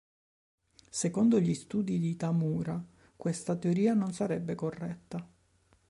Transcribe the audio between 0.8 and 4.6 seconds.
Secondo gli studi di Tamura, questa teoria non sarebbe